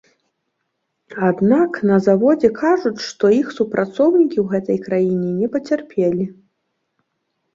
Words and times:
Аднак 1.27 1.73
на 1.89 1.97
заводзе 2.05 2.49
кажуць, 2.61 3.05
што 3.09 3.25
іх 3.39 3.51
супрацоўнікі 3.57 4.37
ў 4.43 4.47
гэтай 4.53 4.77
краіне 4.85 5.29
не 5.43 5.47
пацярпелі. 5.57 6.25